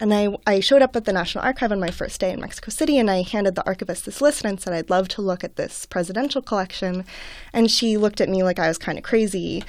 And 0.00 0.12
I, 0.12 0.36
I 0.46 0.60
showed 0.60 0.82
up 0.82 0.94
at 0.96 1.04
the 1.04 1.12
National 1.12 1.44
Archive 1.44 1.72
on 1.72 1.80
my 1.80 1.90
first 1.90 2.20
day 2.20 2.32
in 2.32 2.40
Mexico 2.40 2.70
City 2.70 2.98
and 2.98 3.10
I 3.10 3.22
handed 3.22 3.54
the 3.54 3.66
archivist 3.66 4.04
this 4.04 4.20
list 4.20 4.44
and 4.44 4.60
said, 4.60 4.74
I'd 4.74 4.90
love 4.90 5.08
to 5.08 5.22
look 5.22 5.42
at 5.42 5.56
this 5.56 5.86
presidential 5.86 6.42
collection. 6.42 7.04
And 7.52 7.70
she 7.70 7.96
looked 7.96 8.20
at 8.20 8.28
me 8.28 8.42
like 8.42 8.58
I 8.58 8.68
was 8.68 8.78
kind 8.78 8.98
of 8.98 9.04
crazy 9.04 9.64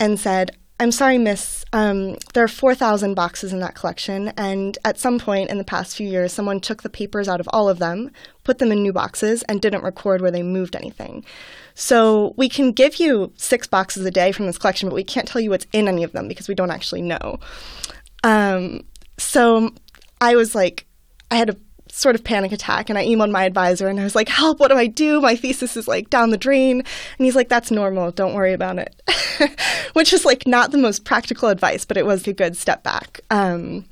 and 0.00 0.18
said, 0.18 0.56
I'm 0.82 0.90
sorry, 0.90 1.16
miss. 1.16 1.64
Um, 1.72 2.16
there 2.34 2.42
are 2.42 2.48
4,000 2.48 3.14
boxes 3.14 3.52
in 3.52 3.60
that 3.60 3.76
collection, 3.76 4.32
and 4.36 4.76
at 4.84 4.98
some 4.98 5.20
point 5.20 5.48
in 5.48 5.58
the 5.58 5.64
past 5.64 5.96
few 5.96 6.08
years, 6.08 6.32
someone 6.32 6.58
took 6.58 6.82
the 6.82 6.90
papers 6.90 7.28
out 7.28 7.38
of 7.38 7.48
all 7.52 7.68
of 7.68 7.78
them, 7.78 8.10
put 8.42 8.58
them 8.58 8.72
in 8.72 8.82
new 8.82 8.92
boxes, 8.92 9.44
and 9.44 9.62
didn't 9.62 9.84
record 9.84 10.20
where 10.20 10.32
they 10.32 10.42
moved 10.42 10.74
anything. 10.74 11.24
So 11.74 12.34
we 12.36 12.48
can 12.48 12.72
give 12.72 12.96
you 12.96 13.32
six 13.36 13.68
boxes 13.68 14.04
a 14.04 14.10
day 14.10 14.32
from 14.32 14.46
this 14.46 14.58
collection, 14.58 14.88
but 14.88 14.96
we 14.96 15.04
can't 15.04 15.28
tell 15.28 15.40
you 15.40 15.50
what's 15.50 15.68
in 15.72 15.86
any 15.86 16.02
of 16.02 16.10
them 16.10 16.26
because 16.26 16.48
we 16.48 16.54
don't 16.56 16.72
actually 16.72 17.02
know. 17.02 17.38
Um, 18.24 18.84
so 19.18 19.72
I 20.20 20.34
was 20.34 20.56
like, 20.56 20.86
I 21.30 21.36
had 21.36 21.48
a 21.48 21.56
sort 21.94 22.14
of 22.14 22.24
panic 22.24 22.52
attack 22.52 22.88
and 22.88 22.98
I 22.98 23.04
emailed 23.04 23.30
my 23.30 23.44
advisor 23.44 23.86
and 23.86 24.00
I 24.00 24.04
was 24.04 24.14
like, 24.14 24.30
help, 24.30 24.60
what 24.60 24.68
do 24.68 24.78
I 24.78 24.86
do? 24.86 25.20
My 25.20 25.36
thesis 25.36 25.76
is 25.76 25.86
like 25.86 26.08
down 26.08 26.30
the 26.30 26.38
drain. 26.38 26.78
And 26.78 27.24
he's 27.24 27.36
like, 27.36 27.50
that's 27.50 27.70
normal. 27.70 28.10
Don't 28.10 28.32
worry 28.32 28.54
about 28.54 28.78
it. 28.78 29.02
Which 29.92 30.14
is 30.14 30.24
like 30.24 30.46
not 30.46 30.70
the 30.70 30.78
most 30.78 31.04
practical 31.04 31.50
advice, 31.50 31.84
but 31.84 31.98
it 31.98 32.06
was 32.06 32.26
a 32.26 32.32
good 32.32 32.56
step 32.56 32.82
back. 32.82 33.20
Um, 33.30 33.84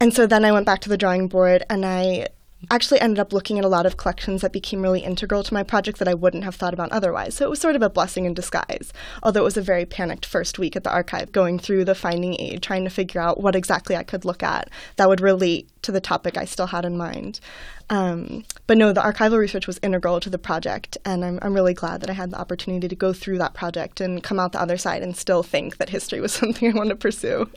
and 0.00 0.14
so 0.14 0.26
then 0.26 0.46
I 0.46 0.52
went 0.52 0.64
back 0.64 0.80
to 0.80 0.88
the 0.88 0.96
drawing 0.96 1.28
board 1.28 1.62
and 1.68 1.84
I 1.84 2.28
actually 2.70 3.00
ended 3.00 3.18
up 3.18 3.32
looking 3.32 3.58
at 3.58 3.64
a 3.64 3.68
lot 3.68 3.86
of 3.86 3.96
collections 3.96 4.42
that 4.42 4.52
became 4.52 4.82
really 4.82 5.00
integral 5.00 5.42
to 5.42 5.54
my 5.54 5.62
project 5.62 5.98
that 5.98 6.08
I 6.08 6.14
wouldn't 6.14 6.44
have 6.44 6.54
thought 6.54 6.74
about 6.74 6.92
otherwise. 6.92 7.34
So 7.34 7.44
it 7.44 7.50
was 7.50 7.60
sort 7.60 7.76
of 7.76 7.82
a 7.82 7.90
blessing 7.90 8.24
in 8.24 8.34
disguise, 8.34 8.92
although 9.22 9.40
it 9.40 9.44
was 9.44 9.56
a 9.56 9.62
very 9.62 9.84
panicked 9.84 10.26
first 10.26 10.58
week 10.58 10.76
at 10.76 10.84
the 10.84 10.92
archive, 10.92 11.32
going 11.32 11.58
through 11.58 11.84
the 11.84 11.94
finding 11.94 12.40
aid, 12.40 12.62
trying 12.62 12.84
to 12.84 12.90
figure 12.90 13.20
out 13.20 13.40
what 13.40 13.56
exactly 13.56 13.96
I 13.96 14.02
could 14.02 14.24
look 14.24 14.42
at 14.42 14.70
that 14.96 15.08
would 15.08 15.20
relate 15.20 15.68
to 15.82 15.92
the 15.92 16.00
topic 16.00 16.36
I 16.36 16.44
still 16.44 16.68
had 16.68 16.84
in 16.84 16.96
mind. 16.96 17.40
Um, 17.90 18.44
but 18.66 18.78
no, 18.78 18.92
the 18.92 19.02
archival 19.02 19.38
research 19.38 19.66
was 19.66 19.78
integral 19.82 20.20
to 20.20 20.30
the 20.30 20.38
project, 20.38 20.96
and 21.04 21.24
I'm, 21.24 21.38
I'm 21.42 21.54
really 21.54 21.74
glad 21.74 22.00
that 22.00 22.08
I 22.08 22.14
had 22.14 22.30
the 22.30 22.40
opportunity 22.40 22.88
to 22.88 22.96
go 22.96 23.12
through 23.12 23.38
that 23.38 23.54
project 23.54 24.00
and 24.00 24.22
come 24.22 24.38
out 24.38 24.52
the 24.52 24.60
other 24.60 24.78
side 24.78 25.02
and 25.02 25.16
still 25.16 25.42
think 25.42 25.76
that 25.76 25.90
history 25.90 26.20
was 26.20 26.32
something 26.32 26.72
I 26.72 26.76
want 26.76 26.90
to 26.90 26.96
pursue. 26.96 27.50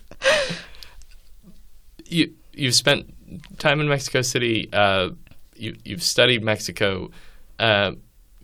you 2.05 2.33
you've 2.55 2.75
spent 2.75 3.13
time 3.57 3.79
in 3.79 3.87
Mexico 3.87 4.21
City. 4.21 4.69
Uh, 4.71 5.09
you 5.55 5.75
you've 5.83 6.03
studied 6.03 6.43
Mexico. 6.43 7.11
Uh, 7.59 7.93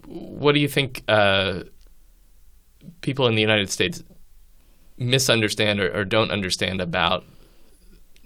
what 0.05 0.53
do 0.53 0.59
you 0.59 0.67
think 0.67 1.03
uh, 1.07 1.63
people 3.01 3.27
in 3.27 3.35
the 3.35 3.41
United 3.41 3.69
States 3.69 4.03
misunderstand 4.97 5.79
or, 5.79 5.95
or, 5.95 6.05
don't 6.05 6.31
understand 6.31 6.79
about 6.79 7.25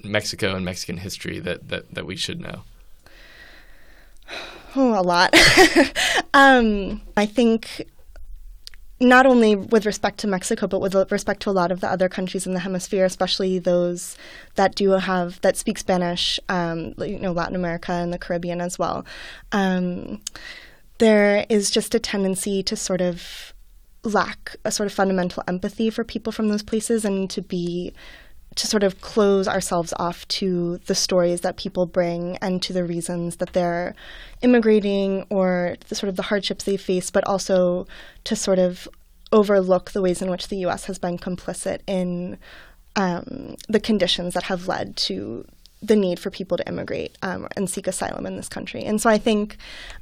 Mexico 0.04 0.56
and 0.56 0.66
Mexican 0.66 0.98
history 0.98 1.40
that, 1.40 1.70
that, 1.70 1.94
that 1.94 2.06
we 2.06 2.16
should 2.16 2.40
know? 2.40 2.64
Oh, 4.76 5.00
a 5.00 5.02
lot. 5.02 5.34
um, 6.34 7.02
I 7.16 7.26
think 7.26 7.88
not 9.00 9.26
only 9.26 9.56
with 9.56 9.86
respect 9.86 10.20
to 10.20 10.28
Mexico, 10.28 10.68
but 10.68 10.80
with 10.80 10.96
respect 11.12 11.42
to 11.42 11.50
a 11.50 11.52
lot 11.52 11.72
of 11.72 11.82
the 11.82 11.90
other 11.90 12.08
countries 12.08 12.48
in 12.48 12.54
the 12.54 12.60
hemisphere, 12.60 13.04
especially 13.04 13.60
those 13.60 14.18
that 14.56 14.76
do 14.76 14.92
have 14.92 15.42
that 15.42 15.58
speak 15.58 15.78
Spanish, 15.78 16.40
um, 16.48 16.94
you 17.00 17.20
know, 17.20 17.34
Latin 17.34 17.56
America 17.56 17.92
and 17.92 18.14
the 18.14 18.18
Caribbean 18.18 18.62
as 18.62 18.80
well. 18.80 19.06
Um, 19.52 20.22
there 21.00 21.46
is 21.50 21.70
just 21.70 21.94
a 21.94 22.00
tendency 22.00 22.64
to 22.64 22.76
sort 22.78 23.02
of 23.02 23.54
lack 24.04 24.56
a 24.64 24.72
sort 24.72 24.88
of 24.88 24.94
fundamental 24.94 25.44
empathy 25.48 25.90
for 25.90 26.04
people 26.04 26.32
from 26.32 26.48
those 26.48 26.64
places 26.64 27.04
and 27.04 27.30
to 27.32 27.42
be 27.42 27.92
to 28.56 28.68
sort 28.68 28.84
of 28.84 29.02
close 29.02 29.48
ourselves 29.48 29.94
off 29.98 30.28
to 30.30 30.78
the 30.86 30.96
stories 30.96 31.42
that 31.42 31.58
people 31.58 31.86
bring 31.86 32.38
and 32.38 32.62
to 32.62 32.74
the 32.74 32.84
reasons 32.84 33.38
that 33.38 33.54
they're 33.54 33.94
immigrating 34.42 35.26
or 35.30 35.76
the 35.90 35.96
sort 35.96 36.10
of 36.10 36.16
the 36.16 36.24
hardships 36.24 36.64
they 36.64 36.78
face, 36.78 37.12
but 37.12 37.26
also 37.28 37.86
to 38.24 38.36
sort 38.36 38.60
of 38.60 38.88
overlook 39.32 39.92
the 39.92 40.02
ways 40.02 40.22
in 40.22 40.30
which 40.30 40.48
the 40.48 40.58
U.S. 40.58 40.86
has 40.86 40.98
been 40.98 41.18
complicit 41.18 41.80
in 41.86 42.38
um, 42.96 43.58
the 43.68 43.80
conditions 43.80 44.34
that 44.34 44.44
have 44.44 44.68
led 44.68 44.96
to 44.96 45.46
the 45.82 45.96
need 45.96 46.20
for 46.20 46.30
people 46.30 46.58
to 46.58 46.68
immigrate 46.68 47.18
um, 47.22 47.48
and 47.56 47.70
seek 47.70 47.88
asylum 47.88 48.26
in 48.26 48.38
this 48.38 48.50
country. 48.50 48.84
And 48.84 49.00
so 49.02 49.10
I 49.10 49.18
think 49.18 49.58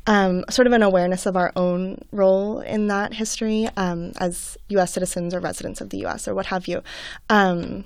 um, 0.07 0.45
sort 0.49 0.67
of 0.67 0.73
an 0.73 0.83
awareness 0.83 1.25
of 1.25 1.35
our 1.35 1.51
own 1.55 2.03
role 2.11 2.59
in 2.59 2.87
that 2.87 3.13
history 3.13 3.67
um, 3.75 4.13
as 4.17 4.57
U.S. 4.69 4.93
citizens 4.93 5.33
or 5.33 5.39
residents 5.39 5.81
of 5.81 5.89
the 5.89 5.97
U.S. 5.99 6.27
or 6.27 6.35
what 6.35 6.45
have 6.47 6.67
you 6.67 6.81
um, 7.29 7.85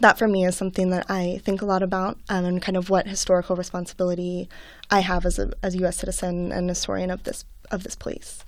that 0.00 0.18
for 0.18 0.28
me 0.28 0.44
is 0.44 0.56
something 0.56 0.90
that 0.90 1.06
I 1.08 1.40
think 1.44 1.62
a 1.62 1.64
lot 1.64 1.82
about 1.82 2.18
um, 2.28 2.44
and 2.44 2.62
kind 2.62 2.76
of 2.76 2.90
what 2.90 3.06
historical 3.06 3.56
responsibility 3.56 4.48
I 4.90 5.00
have 5.00 5.26
as 5.26 5.38
a 5.38 5.52
as 5.62 5.74
a 5.74 5.78
U.S. 5.78 5.96
citizen 5.96 6.52
and 6.52 6.68
historian 6.68 7.10
of 7.10 7.24
this 7.24 7.44
of 7.70 7.82
this 7.82 7.94
place. 7.94 8.44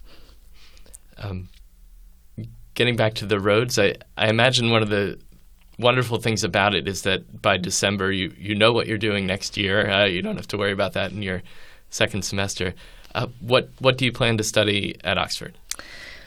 Um, 1.19 1.49
getting 2.75 2.97
back 2.97 3.15
to 3.15 3.27
the 3.27 3.39
Rhodes, 3.39 3.79
I, 3.79 3.95
I 4.17 4.29
imagine 4.29 4.71
one 4.71 4.83
of 4.83 4.89
the 4.89 5.19
wonderful 5.79 6.19
things 6.19 6.45
about 6.45 6.75
it 6.75 6.87
is 6.87 7.03
that 7.03 7.43
by 7.43 7.57
December 7.57 8.13
you 8.13 8.33
you 8.39 8.55
know 8.55 8.73
what 8.73 8.87
you're 8.87 8.99
doing 8.99 9.27
next 9.27 9.57
year. 9.57 9.89
Uh, 9.89 10.07
you 10.07 10.23
don't 10.23 10.37
have 10.37 10.49
to 10.49 10.57
worry 10.57 10.73
about 10.73 10.93
that 10.95 11.13
in 11.13 11.23
your 11.23 11.43
second 11.91 12.23
semester. 12.23 12.75
Uh, 13.15 13.29
what 13.41 13.71
what 13.79 13.99
do 13.99 14.05
you 14.05 14.13
plan 14.13 14.37
to 14.39 14.45
study 14.45 14.97
at 15.05 15.19
Oxford? 15.19 15.57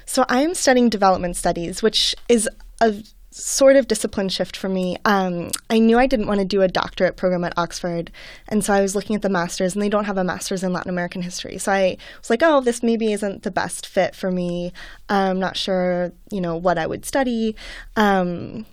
So 0.06 0.26
I 0.30 0.42
am 0.42 0.54
studying 0.54 0.90
development 0.90 1.36
studies, 1.36 1.84
which 1.84 2.16
is 2.30 2.50
a 2.80 2.96
sort 3.30 3.76
of 3.76 3.88
discipline 3.88 4.30
shift 4.30 4.56
for 4.56 4.70
me. 4.70 4.98
Um, 5.06 5.52
I 5.70 5.80
knew 5.80 6.00
I 6.00 6.08
didn't 6.08 6.28
want 6.28 6.40
to 6.40 6.46
do 6.46 6.62
a 6.62 6.68
doctorate 6.68 7.18
program 7.18 7.44
at 7.44 7.58
Oxford, 7.58 8.12
and 8.48 8.64
so 8.64 8.74
I 8.74 8.82
was 8.82 8.96
looking 8.96 9.16
at 9.16 9.22
the 9.22 9.30
masters, 9.30 9.76
and 9.76 9.82
they 9.82 9.90
don't 9.90 10.06
have 10.06 10.18
a 10.18 10.24
master's 10.24 10.64
in 10.64 10.74
Latin 10.74 10.90
American 10.90 11.22
history. 11.22 11.58
So 11.58 11.72
I 11.72 11.98
was 12.20 12.30
like, 12.30 12.42
oh, 12.44 12.62
this 12.62 12.82
maybe 12.82 13.12
isn't 13.14 13.44
the 13.44 13.52
best 13.52 13.86
fit 13.86 14.16
for 14.16 14.32
me. 14.32 14.74
I'm 15.10 15.40
not 15.40 15.58
sure, 15.58 16.12
you 16.32 16.42
know, 16.42 16.56
what 16.56 16.78
I 16.78 16.88
would 16.88 17.06
study. 17.06 17.56
Um, 17.96 18.66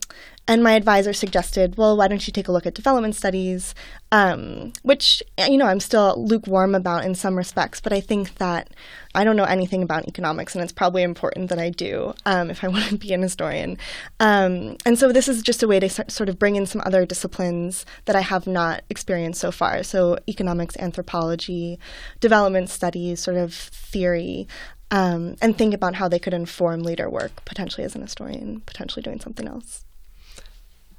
and 0.46 0.62
my 0.62 0.72
advisor 0.72 1.14
suggested, 1.14 1.78
well, 1.78 1.96
why 1.96 2.06
don't 2.06 2.26
you 2.26 2.32
take 2.32 2.48
a 2.48 2.52
look 2.52 2.66
at 2.66 2.74
development 2.74 3.16
studies, 3.16 3.74
um, 4.12 4.74
which, 4.82 5.22
you 5.48 5.56
know, 5.56 5.64
I'm 5.64 5.80
still 5.80 6.22
lukewarm 6.22 6.74
about 6.74 7.06
in 7.06 7.14
some 7.14 7.36
respects, 7.36 7.80
but 7.80 7.94
I 7.94 8.00
think 8.00 8.34
that 8.34 8.68
I 9.14 9.24
don't 9.24 9.36
know 9.36 9.44
anything 9.44 9.82
about 9.82 10.06
economics, 10.06 10.54
and 10.54 10.62
it's 10.62 10.72
probably 10.72 11.02
important 11.02 11.48
that 11.48 11.58
I 11.58 11.70
do 11.70 12.12
um, 12.26 12.50
if 12.50 12.62
I 12.62 12.68
want 12.74 12.84
to 12.90 12.98
be 12.98 13.14
an 13.14 13.22
historian. 13.22 13.78
Um, 14.20 14.76
and 14.84 14.98
so 14.98 15.12
this 15.12 15.28
is 15.28 15.40
just 15.42 15.62
a 15.62 15.68
way 15.68 15.80
to 15.80 15.88
sort 15.88 16.28
of 16.28 16.38
bring 16.38 16.56
in 16.56 16.66
some 16.66 16.82
other 16.84 17.06
disciplines 17.06 17.86
that 18.04 18.14
I 18.14 18.20
have 18.20 18.46
not 18.46 18.82
experienced 18.90 19.40
so 19.40 19.50
far. 19.50 19.82
So 19.82 20.18
economics, 20.28 20.76
anthropology, 20.78 21.78
development 22.20 22.68
studies, 22.68 23.18
sort 23.20 23.38
of 23.38 23.54
theory. 23.54 24.46
Um, 24.90 25.36
and 25.40 25.56
think 25.56 25.72
about 25.72 25.94
how 25.94 26.06
they 26.06 26.18
could 26.18 26.34
inform 26.34 26.82
later 26.82 27.08
work, 27.08 27.44
potentially 27.46 27.84
as 27.84 27.94
an 27.96 28.02
historian, 28.02 28.60
potentially 28.60 29.02
doing 29.02 29.18
something 29.18 29.48
else 29.48 29.84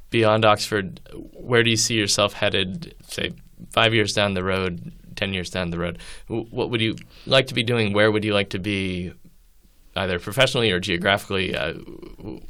beyond 0.10 0.46
Oxford, 0.46 1.02
where 1.34 1.64
do 1.64 1.70
you 1.70 1.78
see 1.78 1.96
yourself 1.96 2.34
headed, 2.34 2.96
say, 3.08 3.32
five 3.72 3.94
years 3.94 4.14
down 4.14 4.34
the 4.34 4.44
road, 4.44 4.92
10 5.16 5.34
years 5.34 5.50
down 5.50 5.72
the 5.72 5.80
road? 5.80 6.00
What 6.28 6.70
would 6.70 6.82
you 6.82 6.96
like 7.26 7.48
to 7.48 7.54
be 7.54 7.64
doing? 7.64 7.94
Where 7.94 8.12
would 8.12 8.24
you 8.24 8.34
like 8.34 8.50
to 8.52 8.60
be? 8.60 9.14
Either 9.98 10.20
professionally 10.20 10.72
or 10.72 10.80
geographically, 10.82 11.56
uh, 11.56 11.72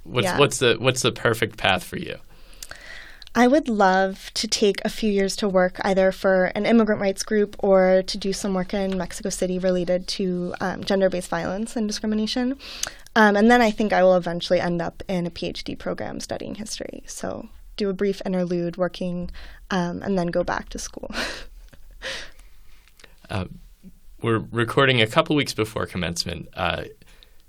what's 0.02 0.26
yeah. 0.26 0.40
what's 0.40 0.58
the 0.58 0.78
what's 0.80 1.04
the 1.04 1.12
perfect 1.12 1.58
path 1.58 1.84
for 1.84 1.96
you? 1.96 2.18
I 3.38 3.48
would 3.48 3.68
love 3.68 4.32
to 4.36 4.48
take 4.48 4.80
a 4.86 4.90
few 4.90 5.12
years 5.12 5.36
to 5.38 5.50
work 5.50 5.82
either 5.82 6.14
for 6.14 6.46
an 6.56 6.66
immigrant 6.66 7.02
rights 7.02 7.22
group 7.22 7.58
or 7.60 8.02
to 8.08 8.18
do 8.18 8.32
some 8.32 8.54
work 8.54 8.74
in 8.74 8.98
Mexico 8.98 9.30
City 9.30 9.60
related 9.60 10.08
to 10.08 10.56
um, 10.62 10.86
gender 10.86 11.10
based 11.10 11.30
violence 11.30 11.76
and 11.76 11.86
discrimination. 11.86 12.58
Um, 13.16 13.36
and 13.36 13.50
then 13.50 13.62
I 13.62 13.72
think 13.72 13.94
I 13.94 14.04
will 14.04 14.16
eventually 14.16 14.60
end 14.60 14.82
up 14.82 15.02
in 15.08 15.26
a 15.26 15.32
PhD 15.32 15.78
program 15.78 16.20
studying 16.20 16.56
history. 16.56 17.04
So 17.08 17.48
do 17.78 17.90
a 17.90 17.94
brief 17.94 18.22
interlude 18.26 18.78
working 18.78 19.32
um, 19.72 20.02
and 20.02 20.18
then 20.18 20.28
go 20.28 20.44
back 20.44 20.70
to 20.70 20.80
school. 20.80 21.14
uh, 23.30 23.46
we're 24.22 24.40
recording 24.52 25.02
a 25.02 25.08
couple 25.08 25.36
weeks 25.36 25.54
before 25.54 25.86
commencement. 25.86 26.50
Uh, 26.56 26.86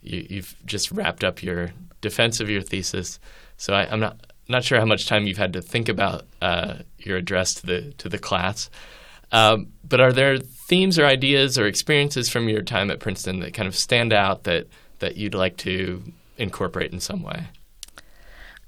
you, 0.02 0.36
have 0.36 0.54
just 0.64 0.92
wrapped 0.92 1.24
up 1.24 1.42
your 1.42 1.70
defense 2.00 2.40
of 2.40 2.48
your 2.48 2.62
thesis. 2.62 3.18
So 3.56 3.74
I, 3.74 3.92
am 3.92 4.00
not 4.00 4.20
not 4.48 4.62
sure 4.62 4.78
how 4.78 4.84
much 4.84 5.06
time 5.06 5.26
you've 5.26 5.38
had 5.38 5.54
to 5.54 5.62
think 5.62 5.88
about 5.88 6.26
uh, 6.40 6.76
your 6.98 7.16
address 7.16 7.54
to 7.54 7.66
the 7.66 7.92
to 7.98 8.08
the 8.08 8.18
class. 8.18 8.70
Um, 9.32 9.72
but 9.82 10.00
are 10.00 10.12
there 10.12 10.38
themes 10.38 10.98
or 10.98 11.04
ideas 11.04 11.58
or 11.58 11.66
experiences 11.66 12.28
from 12.28 12.48
your 12.48 12.62
time 12.62 12.90
at 12.90 13.00
Princeton 13.00 13.40
that 13.40 13.54
kind 13.54 13.66
of 13.66 13.74
stand 13.74 14.12
out 14.12 14.44
that 14.44 14.68
that 14.98 15.16
you'd 15.16 15.34
like 15.34 15.56
to 15.58 16.02
incorporate 16.36 16.92
in 16.92 17.00
some 17.00 17.22
way? 17.22 17.48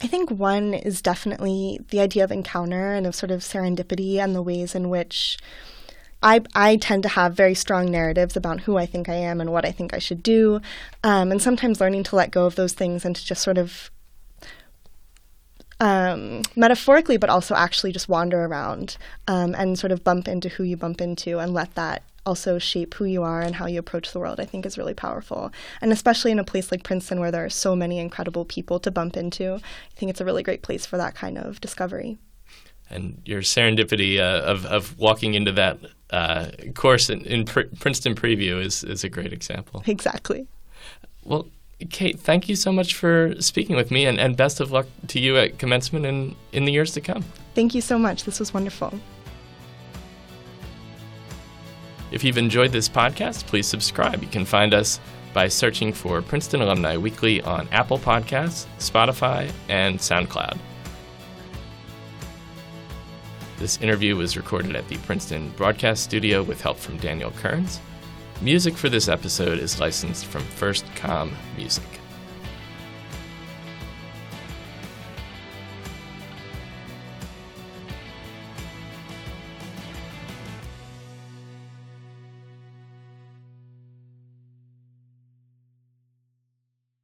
I 0.01 0.07
think 0.07 0.31
one 0.31 0.75
is 0.75 1.03
definitely 1.03 1.81
the 1.91 2.01
idea 2.01 2.25
of 2.25 2.31
encounter 2.31 2.95
and 2.95 3.07
of 3.07 3.15
sort 3.15 3.33
of 3.33 3.41
serendipity 3.41 4.19
and 4.19 4.35
the 4.35 4.43
ways 4.43 4.75
in 4.75 4.91
which 4.91 5.39
I, 6.23 6.41
I 6.55 6.77
tend 6.77 7.03
to 7.05 7.09
have 7.09 7.35
very 7.35 7.55
strong 7.55 7.91
narratives 7.91 8.37
about 8.37 8.61
who 8.61 8.77
I 8.77 8.87
think 8.87 9.09
I 9.09 9.15
am 9.15 9.41
and 9.41 9.53
what 9.53 9.65
I 9.65 9.73
think 9.73 9.95
I 9.95 9.99
should 9.99 10.23
do. 10.23 10.61
Um, 11.03 11.31
and 11.31 11.43
sometimes 11.43 11.81
learning 11.81 12.05
to 12.05 12.17
let 12.17 12.31
go 12.31 12.47
of 12.47 12.57
those 12.57 12.73
things 12.73 13.05
and 13.05 13.15
to 13.15 13.25
just 13.25 13.43
sort 13.43 13.59
of 13.59 13.91
um, 15.81 16.43
metaphorically, 16.57 17.17
but 17.17 17.31
also 17.31 17.55
actually 17.55 17.93
just 17.93 18.09
wander 18.09 18.45
around 18.45 18.97
um, 19.27 19.55
and 19.55 19.79
sort 19.79 19.93
of 19.93 20.03
bump 20.03 20.29
into 20.29 20.49
who 20.49 20.65
you 20.65 20.77
bump 20.77 21.01
into 21.01 21.39
and 21.39 21.55
let 21.55 21.75
that 21.75 22.03
also 22.27 22.59
shape 22.59 22.95
who 22.95 23.07
you 23.07 23.23
are 23.23 23.41
and 23.41 23.55
how 23.55 23.67
you 23.67 23.79
approach 23.79 24.13
the 24.13 24.19
world, 24.19 24.39
I 24.39 24.45
think 24.45 24.67
is 24.67 24.77
really 24.77 24.95
powerful. 24.95 25.51
And 25.81 25.93
especially 25.93 26.31
in 26.31 26.39
a 26.39 26.45
place 26.45 26.71
like 26.71 26.83
Princeton 26.83 27.21
where 27.21 27.31
there 27.31 27.45
are 27.45 27.51
so 27.51 27.75
many 27.75 27.99
incredible 27.99 28.45
people 28.45 28.79
to 28.81 28.91
bump 28.91 29.17
into, 29.17 29.55
I 29.55 29.99
think 29.99 30.11
it's 30.11 30.21
a 30.21 30.25
really 30.25 30.43
great 30.43 30.63
place 30.63 30.85
for 30.85 30.99
that 30.99 31.15
kind 31.15 31.39
of 31.39 31.61
discovery. 31.61 32.19
And 32.91 33.21
your 33.25 33.41
serendipity 33.41 34.19
uh, 34.19 34.43
of, 34.43 34.67
of 34.67 34.99
walking 34.99 35.35
into 35.35 35.53
that 35.53 35.79
uh, 36.11 36.49
course 36.75 37.11
in, 37.11 37.23
in 37.23 37.45
Pr- 37.45 37.69
Princeton 37.81 38.15
Preview 38.15 38.63
is, 38.63 38.85
is 38.85 39.05
a 39.05 39.09
great 39.09 39.33
example. 39.33 39.83
Exactly. 39.87 40.47
Well, 41.25 41.49
Kate, 41.91 42.19
thank 42.19 42.49
you 42.49 42.57
so 42.57 42.73
much 42.73 42.95
for 42.95 43.35
speaking 43.41 43.77
with 43.77 43.91
me, 43.91 44.05
and, 44.07 44.19
and 44.19 44.37
best 44.37 44.59
of 44.59 44.73
luck 44.73 44.87
to 45.09 45.21
you 45.21 45.37
at 45.37 45.59
commencement 45.59 46.07
and 46.07 46.35
in 46.53 46.65
the 46.65 46.73
years 46.73 46.93
to 46.93 47.01
come. 47.01 47.25
Thank 47.55 47.75
you 47.75 47.81
so 47.81 47.99
much. 47.99 48.25
This 48.25 48.41
was 48.41 48.53
wonderful. 48.53 48.93
If 52.11 52.25
you've 52.25 52.39
enjoyed 52.39 52.73
this 52.73 52.89
podcast, 52.89 53.47
please 53.47 53.67
subscribe. 53.67 54.23
You 54.23 54.29
can 54.29 54.45
find 54.45 54.75
us 54.75 54.99
by 55.33 55.47
searching 55.47 55.93
for 55.93 56.21
Princeton 56.21 56.63
Alumni 56.63 56.97
Weekly 56.97 57.43
on 57.43 57.69
Apple 57.71 57.99
Podcasts, 57.99 58.67
Spotify, 58.79 59.51
and 59.69 59.99
SoundCloud. 59.99 60.59
This 63.59 63.81
interview 63.81 64.17
was 64.17 64.37
recorded 64.37 64.75
at 64.75 64.89
the 64.89 64.97
Princeton 64.99 65.51
Broadcast 65.51 66.03
Studio 66.03 66.43
with 66.43 66.61
help 66.61 66.79
from 66.79 66.97
Daniel 66.97 67.31
Kearns. 67.33 67.81
Music 68.41 68.77
for 68.77 68.89
this 68.89 69.09
episode 69.09 69.59
is 69.59 69.81
licensed 69.81 70.27
from 70.27 70.43
FirstCom 70.43 71.33
Music. 71.57 71.98